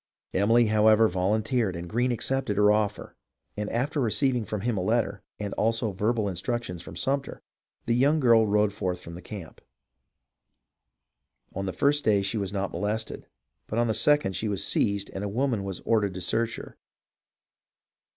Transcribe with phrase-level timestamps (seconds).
[0.33, 3.15] Emily, however, volunteered and Greene accepted her offer;
[3.55, 7.43] and after receiv ing from him a letter, and also verbal instructions for Sumter,
[7.85, 9.61] the young girl rode forth from the camp.
[11.53, 13.27] On the first day she was not molested,
[13.67, 16.77] but on the second she was seized and a woman was ordered to search her.